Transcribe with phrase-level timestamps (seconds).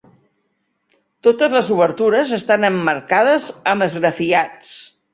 [1.27, 4.79] Totes les obertures estan emmarcades amb esgrafiats.